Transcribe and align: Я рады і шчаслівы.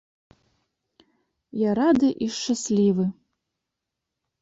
Я 1.69 1.77
рады 1.81 2.09
і 2.11 2.27
шчаслівы. 2.41 3.05